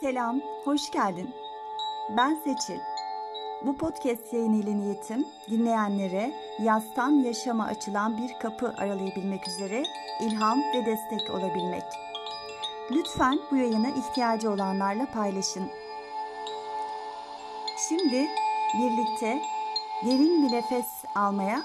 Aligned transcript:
Selam, 0.00 0.40
hoş 0.64 0.90
geldin. 0.90 1.30
Ben 2.16 2.34
Seçil. 2.34 2.80
Bu 3.66 3.76
podcast 3.76 4.32
yayını 4.32 4.56
ile 4.56 4.76
niyetim 4.76 5.26
dinleyenlere 5.50 6.34
yastan 6.62 7.10
yaşama 7.10 7.64
açılan 7.64 8.18
bir 8.18 8.38
kapı 8.42 8.74
aralayabilmek 8.78 9.48
üzere 9.48 9.82
ilham 10.20 10.58
ve 10.58 10.86
destek 10.86 11.30
olabilmek. 11.30 11.82
Lütfen 12.90 13.38
bu 13.50 13.56
yayını 13.56 13.88
ihtiyacı 13.90 14.50
olanlarla 14.50 15.06
paylaşın. 15.06 15.70
Şimdi 17.88 18.28
birlikte 18.78 19.42
derin 20.06 20.42
bir 20.42 20.52
nefes 20.52 21.04
almaya 21.14 21.62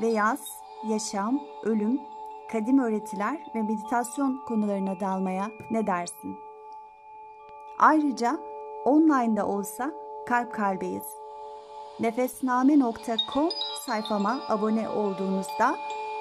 ve 0.00 0.06
yaz, 0.06 0.40
yaşam, 0.88 1.40
ölüm, 1.62 2.00
kadim 2.52 2.78
öğretiler 2.78 3.40
ve 3.54 3.62
meditasyon 3.62 4.44
konularına 4.48 5.00
dalmaya 5.00 5.50
ne 5.70 5.86
dersin? 5.86 6.45
Ayrıca 7.78 8.38
online'da 8.84 9.46
olsa 9.46 9.92
kalp 10.26 10.54
kalbeyiz. 10.54 11.06
Nefesname.com 12.00 13.50
sayfama 13.86 14.40
abone 14.48 14.88
olduğunuzda 14.88 15.76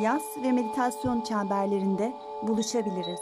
yaz 0.00 0.22
ve 0.42 0.52
meditasyon 0.52 1.20
çemberlerinde 1.20 2.12
buluşabiliriz. 2.42 3.20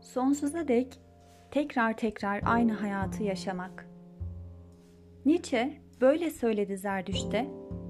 Sonsuza 0.00 0.68
dek 0.68 1.00
tekrar 1.50 1.96
tekrar 1.96 2.42
aynı 2.44 2.72
hayatı 2.72 3.22
yaşamak. 3.22 3.86
Nietzsche 5.26 5.81
böyle 6.02 6.30
söyledi 6.30 6.78
Zerdüşt'te, 6.78 7.46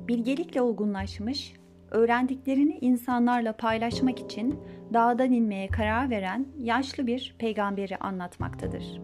bilgelikle 0.09 0.61
olgunlaşmış, 0.63 1.55
öğrendiklerini 1.91 2.79
insanlarla 2.81 3.53
paylaşmak 3.53 4.21
için 4.21 4.61
dağdan 4.93 5.33
inmeye 5.33 5.69
karar 5.69 6.11
veren 6.11 6.47
yaşlı 6.59 7.07
bir 7.07 7.35
peygamberi 7.39 7.97
anlatmaktadır. 7.97 9.01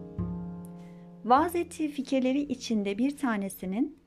Vaaz 1.25 1.55
fikirleri 1.89 2.41
içinde 2.41 2.97
bir 2.97 3.17
tanesinin 3.17 3.97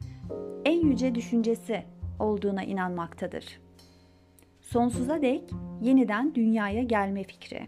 en 0.65 0.87
yüce 0.87 1.15
düşüncesi 1.15 1.85
olduğuna 2.19 2.65
inanmaktadır. 2.65 3.61
Sonsuza 4.61 5.23
dek 5.23 5.51
yeniden 5.83 6.35
dünyaya 6.35 6.83
gelme 6.83 7.25
fikri. 7.25 7.67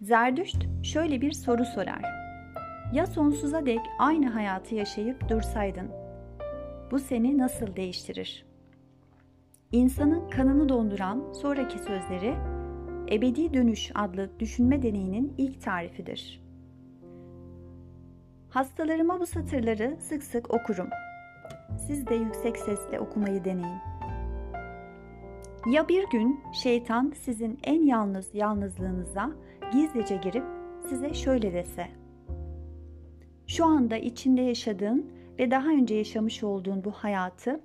Zerdüşt 0.00 0.66
şöyle 0.82 1.20
bir 1.20 1.32
soru 1.32 1.64
sorar. 1.64 2.29
Ya 2.92 3.06
sonsuza 3.06 3.66
dek 3.66 3.80
aynı 3.98 4.28
hayatı 4.30 4.74
yaşayıp 4.74 5.28
dursaydın? 5.28 5.90
Bu 6.90 6.98
seni 6.98 7.38
nasıl 7.38 7.76
değiştirir? 7.76 8.46
İnsanın 9.72 10.30
kanını 10.30 10.68
donduran 10.68 11.32
sonraki 11.32 11.78
sözleri 11.78 12.34
Ebedi 13.12 13.54
Dönüş 13.54 13.90
adlı 13.94 14.30
düşünme 14.38 14.82
deneyinin 14.82 15.34
ilk 15.38 15.62
tarifidir. 15.62 16.42
Hastalarıma 18.50 19.20
bu 19.20 19.26
satırları 19.26 19.96
sık 20.00 20.22
sık 20.22 20.54
okurum. 20.54 20.88
Siz 21.86 22.06
de 22.06 22.14
yüksek 22.14 22.56
sesle 22.56 23.00
okumayı 23.00 23.44
deneyin. 23.44 23.78
Ya 25.66 25.88
bir 25.88 26.10
gün 26.10 26.40
şeytan 26.52 27.12
sizin 27.20 27.58
en 27.62 27.82
yalnız 27.82 28.34
yalnızlığınıza 28.34 29.30
gizlice 29.72 30.16
girip 30.16 30.44
size 30.88 31.14
şöyle 31.14 31.52
dese. 31.52 31.99
Şu 33.50 33.64
anda 33.64 33.96
içinde 33.96 34.42
yaşadığın 34.42 35.10
ve 35.38 35.50
daha 35.50 35.68
önce 35.68 35.94
yaşamış 35.94 36.42
olduğun 36.42 36.84
bu 36.84 36.90
hayatı 36.90 37.60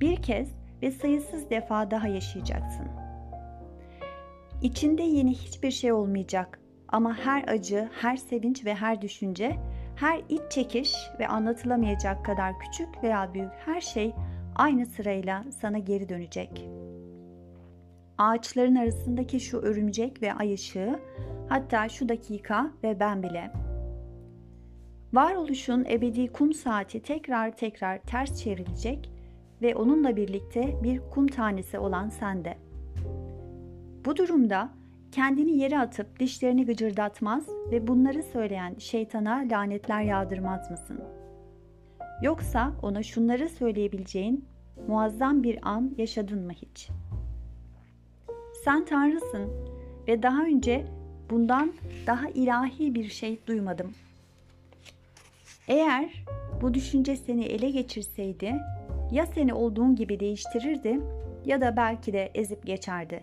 bir 0.00 0.16
kez 0.16 0.48
ve 0.82 0.90
sayısız 0.90 1.50
defa 1.50 1.90
daha 1.90 2.08
yaşayacaksın. 2.08 2.86
İçinde 4.62 5.02
yeni 5.02 5.34
hiçbir 5.34 5.70
şey 5.70 5.92
olmayacak 5.92 6.60
ama 6.88 7.18
her 7.18 7.48
acı, 7.48 7.88
her 8.00 8.16
sevinç 8.16 8.64
ve 8.64 8.74
her 8.74 9.02
düşünce, 9.02 9.56
her 9.96 10.22
iç 10.28 10.42
çekiş 10.50 10.94
ve 11.20 11.28
anlatılamayacak 11.28 12.24
kadar 12.24 12.58
küçük 12.58 13.02
veya 13.02 13.34
büyük 13.34 13.52
her 13.64 13.80
şey 13.80 14.14
aynı 14.54 14.86
sırayla 14.86 15.44
sana 15.60 15.78
geri 15.78 16.08
dönecek. 16.08 16.68
Ağaçların 18.18 18.74
arasındaki 18.74 19.40
şu 19.40 19.58
örümcek 19.58 20.22
ve 20.22 20.34
ay 20.34 20.54
ışığı 20.54 21.00
hatta 21.48 21.88
şu 21.88 22.08
dakika 22.08 22.70
ve 22.82 23.00
ben 23.00 23.22
bile. 23.22 23.65
Varoluşun 25.16 25.84
ebedi 25.84 26.32
kum 26.32 26.52
saati 26.52 27.02
tekrar 27.02 27.56
tekrar 27.56 27.98
ters 27.98 28.42
çevrilecek 28.42 29.10
ve 29.62 29.74
onunla 29.74 30.16
birlikte 30.16 30.82
bir 30.82 31.00
kum 31.10 31.26
tanesi 31.26 31.78
olan 31.78 32.08
sende. 32.08 32.58
Bu 34.04 34.16
durumda 34.16 34.70
kendini 35.12 35.56
yere 35.56 35.78
atıp 35.78 36.20
dişlerini 36.20 36.66
gıcırdatmaz 36.66 37.48
ve 37.70 37.86
bunları 37.86 38.22
söyleyen 38.22 38.74
şeytana 38.78 39.44
lanetler 39.50 40.02
yağdırmaz 40.02 40.70
mısın? 40.70 41.00
Yoksa 42.22 42.72
ona 42.82 43.02
şunları 43.02 43.48
söyleyebileceğin 43.48 44.44
muazzam 44.88 45.42
bir 45.42 45.58
an 45.62 45.94
yaşadın 45.98 46.42
mı 46.46 46.52
hiç? 46.52 46.88
Sen 48.64 48.84
Tanrısın 48.84 49.50
ve 50.08 50.22
daha 50.22 50.42
önce 50.42 50.86
bundan 51.30 51.72
daha 52.06 52.28
ilahi 52.28 52.94
bir 52.94 53.08
şey 53.08 53.40
duymadım. 53.46 53.92
Eğer 55.68 56.24
bu 56.60 56.74
düşünce 56.74 57.16
seni 57.16 57.44
ele 57.44 57.70
geçirseydi 57.70 58.54
ya 59.12 59.26
seni 59.26 59.54
olduğun 59.54 59.94
gibi 59.94 60.20
değiştirirdi 60.20 61.00
ya 61.44 61.60
da 61.60 61.76
belki 61.76 62.12
de 62.12 62.30
ezip 62.34 62.66
geçerdi. 62.66 63.22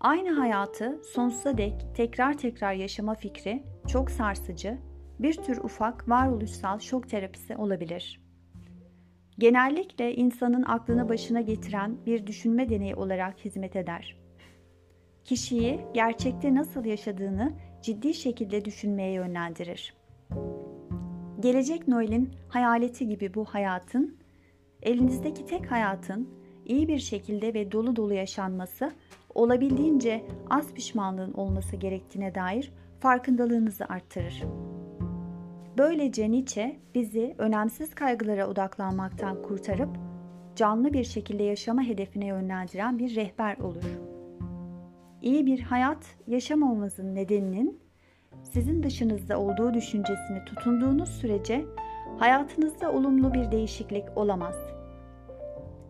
Aynı 0.00 0.30
hayatı 0.30 1.00
sonsuza 1.14 1.58
dek 1.58 1.74
tekrar 1.94 2.38
tekrar 2.38 2.72
yaşama 2.72 3.14
fikri 3.14 3.62
çok 3.88 4.10
sarsıcı, 4.10 4.78
bir 5.18 5.34
tür 5.34 5.56
ufak 5.58 6.08
varoluşsal 6.08 6.78
şok 6.78 7.08
terapisi 7.08 7.56
olabilir. 7.56 8.20
Genellikle 9.38 10.14
insanın 10.14 10.62
aklını 10.62 11.08
başına 11.08 11.40
getiren 11.40 11.96
bir 12.06 12.26
düşünme 12.26 12.68
deneyi 12.68 12.94
olarak 12.94 13.44
hizmet 13.44 13.76
eder 13.76 14.22
kişiyi 15.24 15.80
gerçekte 15.94 16.54
nasıl 16.54 16.84
yaşadığını 16.84 17.52
ciddi 17.82 18.14
şekilde 18.14 18.64
düşünmeye 18.64 19.12
yönlendirir. 19.12 19.94
Gelecek 21.42 21.88
Noel'in 21.88 22.30
hayaleti 22.48 23.08
gibi 23.08 23.34
bu 23.34 23.44
hayatın, 23.44 24.16
elinizdeki 24.82 25.46
tek 25.46 25.70
hayatın 25.70 26.28
iyi 26.66 26.88
bir 26.88 26.98
şekilde 26.98 27.54
ve 27.54 27.72
dolu 27.72 27.96
dolu 27.96 28.14
yaşanması, 28.14 28.92
olabildiğince 29.34 30.22
az 30.50 30.74
pişmanlığın 30.74 31.32
olması 31.32 31.76
gerektiğine 31.76 32.34
dair 32.34 32.72
farkındalığınızı 33.00 33.84
arttırır. 33.84 34.42
Böylece 35.78 36.30
Nietzsche 36.30 36.76
bizi 36.94 37.34
önemsiz 37.38 37.94
kaygılara 37.94 38.48
odaklanmaktan 38.48 39.42
kurtarıp 39.42 39.90
canlı 40.56 40.92
bir 40.92 41.04
şekilde 41.04 41.42
yaşama 41.42 41.82
hedefine 41.82 42.26
yönlendiren 42.26 42.98
bir 42.98 43.16
rehber 43.16 43.56
olur.'' 43.56 44.12
iyi 45.22 45.46
bir 45.46 45.60
hayat 45.60 46.16
yaşamamamızın 46.26 47.14
nedeninin 47.14 47.81
sizin 48.42 48.82
dışınızda 48.82 49.40
olduğu 49.40 49.74
düşüncesini 49.74 50.44
tutunduğunuz 50.44 51.08
sürece 51.08 51.64
hayatınızda 52.18 52.92
olumlu 52.92 53.34
bir 53.34 53.50
değişiklik 53.50 54.04
olamaz. 54.16 54.56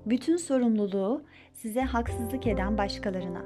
Bütün 0.07 0.37
sorumluluğu 0.37 1.23
size 1.53 1.81
haksızlık 1.81 2.47
eden 2.47 2.79
başkalarına. 2.79 3.43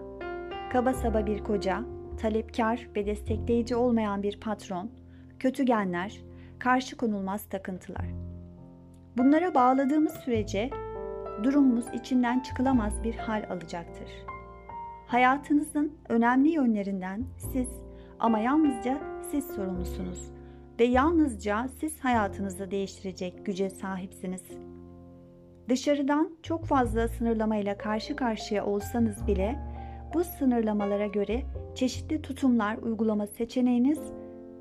Kaba 0.73 0.95
saba 0.95 1.27
bir 1.27 1.45
koca, 1.45 1.85
talepkar 2.21 2.89
ve 2.97 3.07
destekleyici 3.07 3.77
olmayan 3.77 4.23
bir 4.23 4.41
patron, 4.41 4.91
kötü 5.39 5.63
genler, 5.63 6.21
karşı 6.59 6.97
konulmaz 6.97 7.49
takıntılar. 7.49 8.07
Bunlara 9.19 9.55
bağladığımız 9.55 10.13
sürece 10.13 10.71
durumumuz 11.43 11.85
içinden 11.95 12.41
çıkılamaz 12.41 13.05
bir 13.05 13.15
hal 13.15 13.45
alacaktır.'' 13.51 14.37
Hayatınızın 15.07 15.93
önemli 16.09 16.49
yönlerinden 16.49 17.25
siz 17.53 17.69
ama 18.21 18.39
yalnızca 18.39 18.99
siz 19.31 19.47
sorumlusunuz 19.47 20.31
ve 20.81 20.85
yalnızca 20.85 21.69
siz 21.81 22.01
hayatınızı 22.01 22.71
değiştirecek 22.71 23.47
güce 23.47 23.71
sahipsiniz. 23.71 24.43
Dışarıdan 25.69 26.37
çok 26.43 26.65
fazla 26.65 27.09
sınırlamayla 27.09 27.79
karşı 27.79 28.17
karşıya 28.17 28.67
olsanız 28.67 29.27
bile 29.27 29.59
bu 30.15 30.25
sınırlamalara 30.25 31.07
göre 31.07 31.43
çeşitli 31.75 32.23
tutumlar 32.23 32.77
uygulama 32.77 33.27
seçeneğiniz 33.27 34.01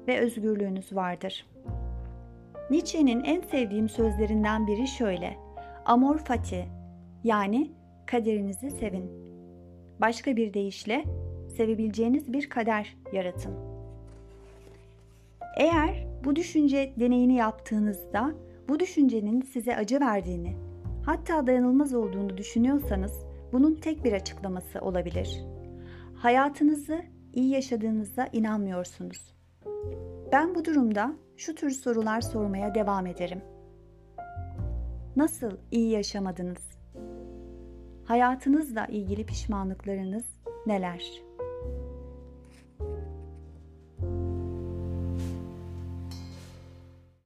ve 0.08 0.20
özgürlüğünüz 0.20 0.96
vardır. 0.96 1.46
Nietzsche'nin 2.70 3.24
en 3.24 3.42
sevdiğim 3.42 3.90
sözlerinden 3.90 4.68
biri 4.68 4.88
şöyle. 4.88 5.38
Amor 5.86 6.18
fati 6.18 6.66
yani 7.24 7.72
kaderinizi 8.06 8.72
sevin. 8.72 9.12
Başka 10.02 10.36
bir 10.36 10.54
deyişle 10.54 11.04
sevebileceğiniz 11.58 12.34
bir 12.34 12.50
kader 12.50 12.98
yaratın. 13.14 13.54
Eğer 15.58 16.08
bu 16.24 16.36
düşünce 16.36 16.94
deneyini 17.00 17.36
yaptığınızda 17.36 18.36
Bu 18.70 18.80
düşüncenin 18.80 19.42
size 19.42 19.76
acı 19.76 20.00
verdiğini, 20.00 20.56
hatta 21.06 21.48
dayanılmaz 21.48 21.94
olduğunu 21.94 22.38
düşünüyorsanız 22.38 23.26
bunun 23.54 23.76
tek 23.76 24.04
bir 24.04 24.14
açıklaması 24.14 24.80
olabilir. 24.82 25.46
Hayatınızı 26.16 27.02
iyi 27.34 27.50
yaşadığınıza 27.50 28.28
inanmıyorsunuz. 28.34 29.36
Ben 30.32 30.56
bu 30.56 30.66
durumda 30.66 31.16
şu 31.38 31.56
tür 31.56 31.72
sorular 31.72 32.22
sormaya 32.22 32.76
devam 32.76 33.08
ederim. 33.08 33.42
Nasıl 35.16 35.52
iyi 35.72 35.90
yaşamadınız? 35.92 36.78
Hayatınızla 38.06 38.86
ilgili 38.86 39.26
pişmanlıklarınız 39.26 40.26
neler? 40.66 41.25